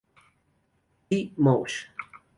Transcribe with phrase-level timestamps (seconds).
[1.11, 1.31] P.
[1.37, 1.85] Mosh".